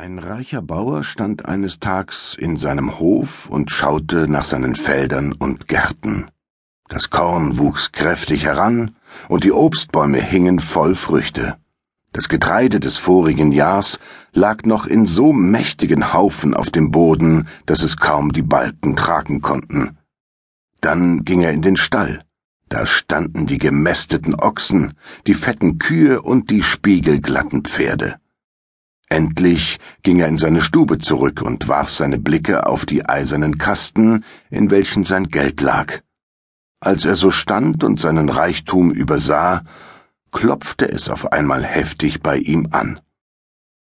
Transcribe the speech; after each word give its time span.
Ein 0.00 0.18
reicher 0.18 0.62
Bauer 0.62 1.04
stand 1.04 1.44
eines 1.44 1.78
Tags 1.78 2.34
in 2.34 2.56
seinem 2.56 2.98
Hof 2.98 3.50
und 3.50 3.70
schaute 3.70 4.28
nach 4.28 4.46
seinen 4.46 4.74
Feldern 4.74 5.32
und 5.32 5.68
Gärten. 5.68 6.30
Das 6.88 7.10
Korn 7.10 7.58
wuchs 7.58 7.92
kräftig 7.92 8.44
heran, 8.46 8.96
und 9.28 9.44
die 9.44 9.52
Obstbäume 9.52 10.22
hingen 10.22 10.58
voll 10.58 10.94
Früchte. 10.94 11.58
Das 12.12 12.30
Getreide 12.30 12.80
des 12.80 12.96
vorigen 12.96 13.52
Jahrs 13.52 14.00
lag 14.32 14.64
noch 14.64 14.86
in 14.86 15.04
so 15.04 15.34
mächtigen 15.34 16.14
Haufen 16.14 16.54
auf 16.54 16.70
dem 16.70 16.90
Boden, 16.90 17.46
dass 17.66 17.82
es 17.82 17.98
kaum 17.98 18.32
die 18.32 18.40
Balken 18.40 18.96
tragen 18.96 19.42
konnten. 19.42 19.98
Dann 20.80 21.26
ging 21.26 21.42
er 21.42 21.52
in 21.52 21.60
den 21.60 21.76
Stall. 21.76 22.24
Da 22.70 22.86
standen 22.86 23.44
die 23.44 23.58
gemästeten 23.58 24.34
Ochsen, 24.34 24.94
die 25.26 25.34
fetten 25.34 25.76
Kühe 25.76 26.22
und 26.22 26.48
die 26.48 26.62
spiegelglatten 26.62 27.64
Pferde. 27.64 28.16
Endlich 29.10 29.80
ging 30.04 30.20
er 30.20 30.28
in 30.28 30.38
seine 30.38 30.60
Stube 30.60 30.98
zurück 30.98 31.42
und 31.42 31.66
warf 31.66 31.90
seine 31.90 32.16
Blicke 32.16 32.64
auf 32.66 32.86
die 32.86 33.08
eisernen 33.08 33.58
Kasten, 33.58 34.24
in 34.50 34.70
welchen 34.70 35.02
sein 35.02 35.28
Geld 35.28 35.60
lag. 35.60 36.00
Als 36.78 37.04
er 37.04 37.16
so 37.16 37.32
stand 37.32 37.82
und 37.82 38.00
seinen 38.00 38.28
Reichtum 38.28 38.92
übersah, 38.92 39.64
klopfte 40.30 40.88
es 40.88 41.08
auf 41.08 41.32
einmal 41.32 41.64
heftig 41.64 42.22
bei 42.22 42.36
ihm 42.38 42.68
an. 42.70 43.00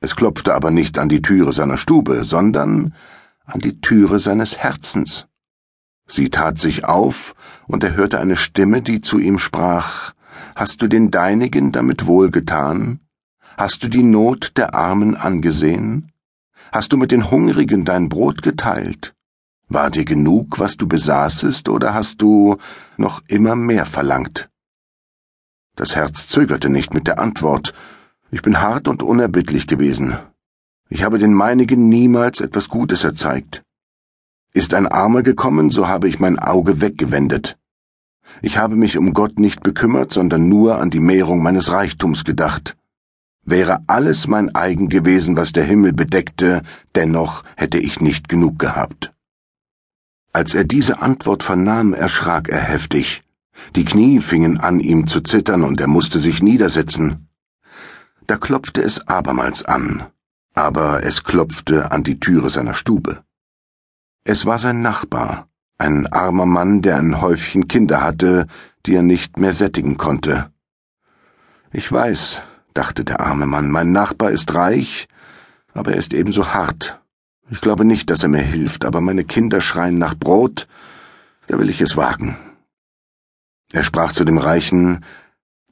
Es 0.00 0.16
klopfte 0.16 0.52
aber 0.52 0.72
nicht 0.72 0.98
an 0.98 1.08
die 1.08 1.22
Türe 1.22 1.52
seiner 1.52 1.76
Stube, 1.76 2.24
sondern 2.24 2.92
an 3.44 3.60
die 3.60 3.80
Türe 3.80 4.18
seines 4.18 4.58
Herzens. 4.58 5.28
Sie 6.08 6.28
tat 6.28 6.58
sich 6.58 6.84
auf, 6.84 7.36
und 7.68 7.84
er 7.84 7.94
hörte 7.94 8.18
eine 8.18 8.36
Stimme, 8.36 8.82
die 8.82 9.00
zu 9.00 9.20
ihm 9.20 9.38
sprach 9.38 10.12
Hast 10.56 10.82
du 10.82 10.88
den 10.88 11.12
Deinigen 11.12 11.70
damit 11.70 12.06
wohlgetan? 12.06 12.98
Hast 13.56 13.84
du 13.84 13.88
die 13.88 14.02
Not 14.02 14.52
der 14.56 14.74
Armen 14.74 15.16
angesehen? 15.16 16.10
Hast 16.72 16.92
du 16.92 16.96
mit 16.96 17.12
den 17.12 17.30
Hungrigen 17.30 17.84
dein 17.84 18.08
Brot 18.08 18.42
geteilt? 18.42 19.14
War 19.68 19.90
dir 19.90 20.04
genug, 20.04 20.58
was 20.58 20.76
du 20.76 20.88
besaßest, 20.88 21.68
oder 21.68 21.94
hast 21.94 22.20
du 22.20 22.56
noch 22.96 23.22
immer 23.28 23.54
mehr 23.54 23.86
verlangt? 23.86 24.50
Das 25.76 25.94
Herz 25.94 26.26
zögerte 26.26 26.68
nicht 26.68 26.94
mit 26.94 27.06
der 27.06 27.20
Antwort. 27.20 27.74
Ich 28.32 28.42
bin 28.42 28.60
hart 28.60 28.88
und 28.88 29.04
unerbittlich 29.04 29.68
gewesen. 29.68 30.18
Ich 30.88 31.04
habe 31.04 31.18
den 31.18 31.32
meinigen 31.32 31.88
niemals 31.88 32.40
etwas 32.40 32.68
Gutes 32.68 33.04
erzeigt. 33.04 33.62
Ist 34.52 34.74
ein 34.74 34.88
Armer 34.88 35.22
gekommen, 35.22 35.70
so 35.70 35.86
habe 35.86 36.08
ich 36.08 36.18
mein 36.18 36.40
Auge 36.40 36.80
weggewendet. 36.80 37.56
Ich 38.42 38.58
habe 38.58 38.74
mich 38.74 38.98
um 38.98 39.14
Gott 39.14 39.38
nicht 39.38 39.62
bekümmert, 39.62 40.12
sondern 40.12 40.48
nur 40.48 40.80
an 40.80 40.90
die 40.90 40.98
Mehrung 40.98 41.40
meines 41.40 41.70
Reichtums 41.70 42.24
gedacht. 42.24 42.76
Wäre 43.44 43.82
alles 43.86 44.26
mein 44.26 44.54
eigen 44.54 44.88
gewesen, 44.88 45.36
was 45.36 45.52
der 45.52 45.64
Himmel 45.64 45.92
bedeckte, 45.92 46.62
dennoch 46.94 47.44
hätte 47.56 47.78
ich 47.78 48.00
nicht 48.00 48.28
genug 48.28 48.58
gehabt. 48.58 49.12
Als 50.32 50.54
er 50.54 50.64
diese 50.64 51.02
Antwort 51.02 51.42
vernahm, 51.42 51.94
erschrak 51.94 52.48
er 52.48 52.62
heftig. 52.62 53.22
Die 53.76 53.84
Knie 53.84 54.20
fingen 54.20 54.58
an, 54.58 54.80
ihm 54.80 55.06
zu 55.06 55.20
zittern, 55.20 55.62
und 55.62 55.80
er 55.80 55.86
musste 55.86 56.18
sich 56.18 56.42
niedersetzen. 56.42 57.28
Da 58.26 58.36
klopfte 58.36 58.82
es 58.82 59.06
abermals 59.06 59.62
an, 59.64 60.06
aber 60.54 61.04
es 61.04 61.24
klopfte 61.24 61.92
an 61.92 62.02
die 62.02 62.18
Türe 62.18 62.48
seiner 62.48 62.74
Stube. 62.74 63.22
Es 64.24 64.46
war 64.46 64.58
sein 64.58 64.80
Nachbar, 64.80 65.48
ein 65.76 66.06
armer 66.06 66.46
Mann, 66.46 66.80
der 66.80 66.96
ein 66.96 67.20
Häufchen 67.20 67.68
Kinder 67.68 68.00
hatte, 68.00 68.46
die 68.86 68.94
er 68.94 69.02
nicht 69.02 69.38
mehr 69.38 69.52
sättigen 69.52 69.98
konnte. 69.98 70.50
Ich 71.72 71.90
weiß, 71.92 72.40
dachte 72.74 73.04
der 73.04 73.20
arme 73.20 73.46
Mann, 73.46 73.70
mein 73.70 73.92
Nachbar 73.92 74.30
ist 74.30 74.54
reich, 74.54 75.08
aber 75.72 75.92
er 75.92 75.98
ist 75.98 76.12
ebenso 76.12 76.52
hart. 76.52 77.00
Ich 77.50 77.60
glaube 77.60 77.84
nicht, 77.84 78.10
dass 78.10 78.22
er 78.22 78.28
mir 78.28 78.42
hilft, 78.42 78.84
aber 78.84 79.00
meine 79.00 79.24
Kinder 79.24 79.60
schreien 79.60 79.98
nach 79.98 80.14
Brot, 80.14 80.66
da 81.46 81.58
will 81.58 81.70
ich 81.70 81.80
es 81.80 81.96
wagen. 81.96 82.36
Er 83.72 83.84
sprach 83.84 84.12
zu 84.12 84.24
dem 84.24 84.38
Reichen, 84.38 85.04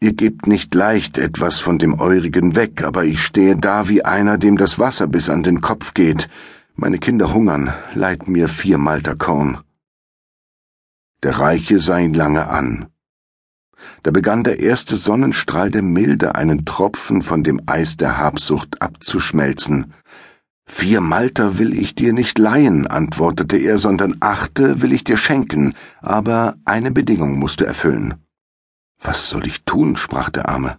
Ihr 0.00 0.14
gebt 0.14 0.48
nicht 0.48 0.74
leicht 0.74 1.16
etwas 1.16 1.60
von 1.60 1.78
dem 1.78 2.00
Eurigen 2.00 2.56
weg, 2.56 2.82
aber 2.82 3.04
ich 3.04 3.22
stehe 3.22 3.54
da 3.54 3.88
wie 3.88 4.04
einer, 4.04 4.36
dem 4.36 4.56
das 4.56 4.80
Wasser 4.80 5.06
bis 5.06 5.28
an 5.28 5.44
den 5.44 5.60
Kopf 5.60 5.94
geht. 5.94 6.28
Meine 6.74 6.98
Kinder 6.98 7.32
hungern, 7.32 7.72
leiht 7.94 8.26
mir 8.26 8.48
vier 8.48 8.78
Malterkorn. 8.78 9.58
Der 11.22 11.38
Reiche 11.38 11.78
sah 11.78 11.98
ihn 11.98 12.14
lange 12.14 12.48
an. 12.48 12.91
Da 14.02 14.10
begann 14.10 14.44
der 14.44 14.60
erste 14.60 14.96
Sonnenstrahl 14.96 15.70
der 15.70 15.82
Milde 15.82 16.34
einen 16.34 16.64
Tropfen 16.64 17.22
von 17.22 17.44
dem 17.44 17.60
Eis 17.66 17.96
der 17.96 18.18
Habsucht 18.18 18.82
abzuschmelzen. 18.82 19.92
Vier 20.64 21.00
Malter 21.00 21.58
will 21.58 21.76
ich 21.78 21.94
dir 21.94 22.12
nicht 22.12 22.38
leihen, 22.38 22.86
antwortete 22.86 23.56
er, 23.56 23.78
sondern 23.78 24.16
achte 24.20 24.80
will 24.80 24.92
ich 24.92 25.04
dir 25.04 25.16
schenken, 25.16 25.74
aber 26.00 26.56
eine 26.64 26.90
Bedingung 26.90 27.38
musst 27.38 27.60
du 27.60 27.64
erfüllen. 27.64 28.14
Was 29.00 29.28
soll 29.28 29.46
ich 29.46 29.64
tun? 29.64 29.96
sprach 29.96 30.30
der 30.30 30.48
Arme. 30.48 30.78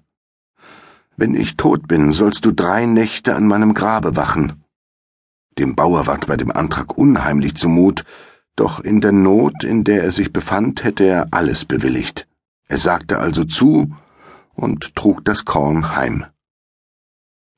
Wenn 1.16 1.36
ich 1.36 1.58
tot 1.58 1.88
bin, 1.88 2.12
sollst 2.12 2.46
du 2.46 2.52
drei 2.52 2.86
Nächte 2.86 3.36
an 3.36 3.46
meinem 3.46 3.74
Grabe 3.74 4.16
wachen. 4.16 4.63
Dem 5.59 5.75
Bauer 5.75 6.08
ward 6.08 6.25
bei 6.25 6.38
dem 6.38 6.52
Antrag 6.52 6.97
unheimlich 6.97 7.56
zumut, 7.56 8.03
doch 8.56 8.80
in 8.80 9.02
der 9.02 9.12
Not, 9.12 9.63
in 9.63 9.84
der 9.84 10.03
er 10.03 10.12
sich 10.12 10.34
befand, 10.34 10.84
hätte 10.84 11.03
er 11.03 11.28
alles 11.31 11.66
bewilligt. 11.66 12.28
Er 12.68 12.78
sagte 12.78 13.19
also 13.19 13.44
zu 13.44 13.96
und 14.53 14.96
trug 14.96 15.24
das 15.25 15.46
Korn 15.46 15.96
heim. 15.96 16.25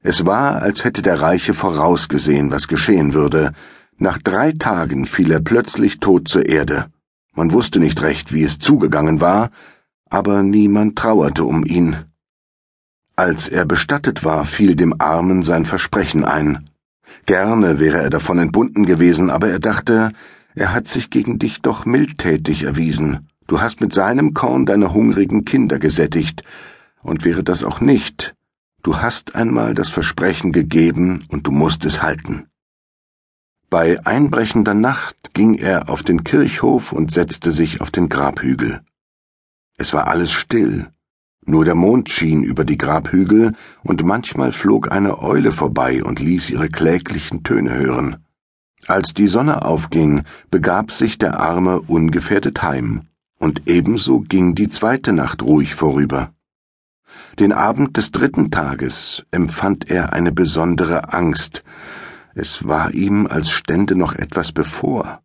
Es 0.01 0.25
war, 0.25 0.61
als 0.61 0.83
hätte 0.83 1.01
der 1.01 1.21
Reiche 1.21 1.53
vorausgesehen, 1.53 2.51
was 2.51 2.67
geschehen 2.67 3.13
würde. 3.13 3.53
Nach 3.97 4.17
drei 4.17 4.51
Tagen 4.51 5.05
fiel 5.05 5.31
er 5.31 5.39
plötzlich 5.39 5.99
tot 5.99 6.27
zur 6.27 6.45
Erde. 6.45 6.91
Man 7.33 7.51
wusste 7.51 7.79
nicht 7.79 8.01
recht, 8.01 8.31
wie 8.31 8.43
es 8.43 8.59
zugegangen 8.59 9.19
war, 9.19 9.49
aber 10.09 10.43
niemand 10.43 10.95
trauerte 10.97 11.43
um 11.43 11.65
ihn. 11.65 11.97
Als 13.15 13.47
er 13.47 13.65
bestattet 13.65 14.23
war, 14.23 14.45
fiel 14.45 14.75
dem 14.75 14.99
Armen 14.99 15.41
sein 15.41 15.65
Versprechen 15.65 16.23
ein. 16.23 16.69
Gerne 17.25 17.79
wäre 17.79 18.01
er 18.01 18.09
davon 18.09 18.39
entbunden 18.39 18.85
gewesen, 18.85 19.29
aber 19.29 19.49
er 19.49 19.59
dachte, 19.59 20.11
er 20.53 20.73
hat 20.73 20.87
sich 20.87 21.09
gegen 21.09 21.39
dich 21.39 21.61
doch 21.61 21.85
mildtätig 21.85 22.63
erwiesen. 22.63 23.29
Du 23.47 23.61
hast 23.61 23.79
mit 23.79 23.93
seinem 23.93 24.33
Korn 24.33 24.65
deine 24.65 24.91
hungrigen 24.93 25.45
Kinder 25.45 25.77
gesättigt, 25.77 26.43
und 27.03 27.23
wäre 27.23 27.43
das 27.43 27.63
auch 27.63 27.79
nicht, 27.79 28.35
du 28.81 28.97
hast 28.97 29.35
einmal 29.35 29.75
das 29.75 29.89
Versprechen 29.89 30.51
gegeben 30.51 31.23
und 31.29 31.45
du 31.45 31.51
musst 31.51 31.85
es 31.85 32.01
halten. 32.01 32.47
Bei 33.69 34.03
einbrechender 34.03 34.73
Nacht 34.73 35.35
ging 35.35 35.53
er 35.53 35.89
auf 35.89 36.01
den 36.01 36.23
Kirchhof 36.23 36.91
und 36.91 37.11
setzte 37.11 37.51
sich 37.51 37.81
auf 37.81 37.91
den 37.91 38.09
Grabhügel. 38.09 38.81
Es 39.77 39.93
war 39.93 40.07
alles 40.07 40.31
still, 40.31 40.87
nur 41.45 41.65
der 41.65 41.75
Mond 41.75 42.09
schien 42.09 42.41
über 42.41 42.65
die 42.65 42.79
Grabhügel, 42.79 43.53
und 43.83 44.03
manchmal 44.03 44.53
flog 44.53 44.91
eine 44.91 45.21
Eule 45.21 45.51
vorbei 45.51 46.03
und 46.03 46.19
ließ 46.19 46.49
ihre 46.49 46.69
kläglichen 46.69 47.43
Töne 47.43 47.75
hören. 47.75 48.25
Als 48.87 49.13
die 49.13 49.27
Sonne 49.27 49.63
aufging, 49.63 50.23
begab 50.49 50.91
sich 50.91 51.19
der 51.19 51.39
Arme 51.39 51.81
ungefährdet 51.81 52.63
heim 52.63 53.07
und 53.39 53.67
ebenso 53.67 54.21
ging 54.21 54.55
die 54.55 54.69
zweite 54.69 55.13
Nacht 55.13 55.41
ruhig 55.41 55.75
vorüber. 55.75 56.33
Den 57.39 57.51
Abend 57.51 57.97
des 57.97 58.11
dritten 58.11 58.51
Tages 58.51 59.25
empfand 59.31 59.89
er 59.89 60.13
eine 60.13 60.31
besondere 60.31 61.13
Angst. 61.13 61.63
Es 62.33 62.67
war 62.67 62.93
ihm, 62.93 63.27
als 63.27 63.51
stände 63.51 63.95
noch 63.95 64.15
etwas 64.15 64.51
bevor. 64.51 65.21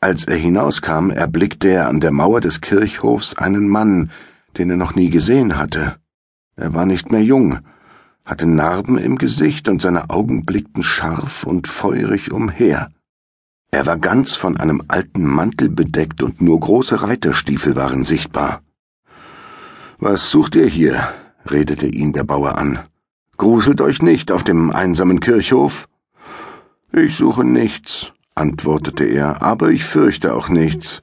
Als 0.00 0.24
er 0.24 0.36
hinauskam, 0.36 1.10
erblickte 1.10 1.68
er 1.68 1.88
an 1.88 2.00
der 2.00 2.12
Mauer 2.12 2.40
des 2.40 2.60
Kirchhofs 2.60 3.34
einen 3.34 3.68
Mann, 3.68 4.10
den 4.56 4.70
er 4.70 4.76
noch 4.76 4.94
nie 4.94 5.10
gesehen 5.10 5.56
hatte. 5.56 5.96
Er 6.54 6.74
war 6.74 6.86
nicht 6.86 7.10
mehr 7.10 7.22
jung, 7.22 7.58
hatte 8.24 8.46
Narben 8.46 8.98
im 8.98 9.18
Gesicht 9.18 9.68
und 9.68 9.80
seine 9.80 10.10
Augen 10.10 10.44
blickten 10.44 10.82
scharf 10.82 11.44
und 11.44 11.68
feurig 11.68 12.32
umher. 12.32 12.90
Er 13.70 13.86
war 13.86 13.98
ganz 13.98 14.36
von 14.36 14.56
einem 14.56 14.82
alten 14.88 15.24
Mantel 15.24 15.68
bedeckt 15.68 16.22
und 16.22 16.40
nur 16.40 16.60
große 16.60 17.02
Reiterstiefel 17.02 17.76
waren 17.76 18.04
sichtbar. 18.04 18.62
Was 19.98 20.30
sucht 20.30 20.54
ihr 20.54 20.66
hier? 20.66 21.08
redete 21.50 21.86
ihn 21.86 22.12
der 22.12 22.24
Bauer 22.24 22.58
an. 22.58 22.80
Gruselt 23.36 23.80
euch 23.80 24.02
nicht 24.02 24.32
auf 24.32 24.44
dem 24.44 24.70
einsamen 24.70 25.20
Kirchhof? 25.20 25.88
Ich 26.92 27.16
suche 27.16 27.44
nichts, 27.44 28.12
antwortete 28.34 29.04
er, 29.04 29.42
aber 29.42 29.70
ich 29.70 29.84
fürchte 29.84 30.34
auch 30.34 30.48
nichts. 30.48 31.02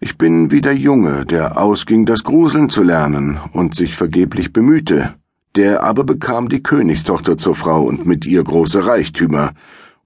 Ich 0.00 0.16
bin 0.16 0.50
wie 0.50 0.60
der 0.60 0.76
Junge, 0.76 1.26
der 1.26 1.60
ausging, 1.60 2.06
das 2.06 2.24
Gruseln 2.24 2.70
zu 2.70 2.82
lernen 2.82 3.40
und 3.52 3.74
sich 3.74 3.96
vergeblich 3.96 4.52
bemühte. 4.52 5.14
Der 5.56 5.82
aber 5.82 6.04
bekam 6.04 6.48
die 6.48 6.62
Königstochter 6.62 7.36
zur 7.36 7.54
Frau 7.54 7.82
und 7.82 8.06
mit 8.06 8.24
ihr 8.24 8.44
große 8.44 8.86
Reichtümer, 8.86 9.52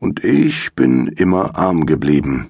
und 0.02 0.24
ich 0.24 0.74
bin 0.74 1.06
immer 1.06 1.56
arm 1.56 1.86
geblieben. 1.86 2.48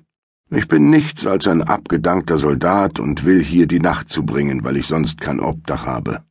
Ich 0.51 0.69
bin 0.69 0.89
nichts 0.89 1.27
als 1.27 1.47
ein 1.47 1.63
abgedankter 1.63 2.39
Soldat 2.39 2.99
und 2.99 3.25
will 3.25 3.43
hier 3.43 3.67
die 3.67 3.79
Nacht 3.79 4.09
zubringen, 4.09 4.65
weil 4.65 4.79
ich 4.79 4.87
sonst 4.87 5.21
kein 5.21 5.39
Obdach 5.39 5.85
habe. 5.85 6.25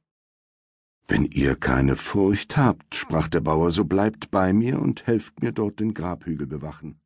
Wenn 1.08 1.26
ihr 1.26 1.56
keine 1.56 1.96
Furcht 1.96 2.58
habt, 2.58 2.96
sprach 2.96 3.28
der 3.28 3.42
Bauer, 3.42 3.70
so 3.70 3.86
bleibt 3.86 4.32
bei 4.32 4.52
mir 4.52 4.82
und 4.82 5.06
helft 5.06 5.44
mir 5.44 5.52
dort 5.52 5.80
den 5.80 5.94
Grabhügel 5.94 6.48
bewachen. 6.48 7.01